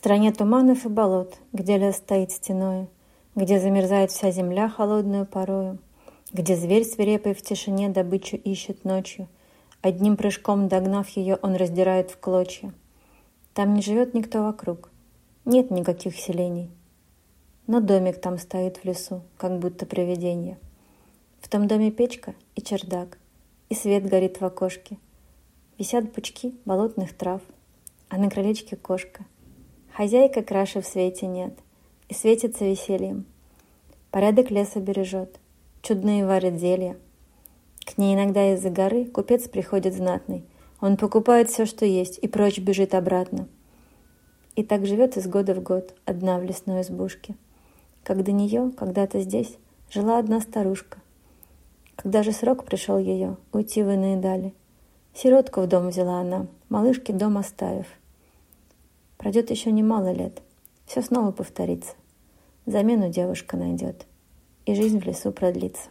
[0.00, 2.88] стране туманов и болот, где лес стоит стеною,
[3.34, 5.78] где замерзает вся земля холодную порою,
[6.32, 9.28] где зверь свирепый в тишине добычу ищет ночью,
[9.82, 12.72] одним прыжком догнав ее, он раздирает в клочья.
[13.52, 14.90] Там не живет никто вокруг,
[15.44, 16.70] нет никаких селений,
[17.66, 20.56] но домик там стоит в лесу, как будто привидение.
[21.42, 23.18] В том доме печка и чердак,
[23.68, 24.96] и свет горит в окошке.
[25.76, 27.42] Висят пучки болотных трав,
[28.08, 29.26] а на крылечке кошка—
[30.00, 31.52] Хозяйка краши в свете нет
[32.08, 33.26] и светится весельем.
[34.10, 35.38] Порядок леса бережет,
[35.82, 36.96] чудные варит зелья.
[37.84, 40.42] К ней иногда из-за горы купец приходит знатный.
[40.80, 43.46] Он покупает все, что есть, и прочь бежит обратно.
[44.56, 47.34] И так живет из года в год, одна в лесной избушке.
[48.02, 49.58] Как до нее, когда-то здесь,
[49.90, 50.96] жила одна старушка.
[51.96, 54.54] Когда же срок пришел ее, уйти в иные дали.
[55.12, 57.84] Сиротку в дом взяла она, малышке дом оставив—
[59.20, 60.40] Пройдет еще немало лет,
[60.86, 61.92] все снова повторится.
[62.64, 64.06] Замену девушка найдет,
[64.64, 65.90] и жизнь в лесу продлится.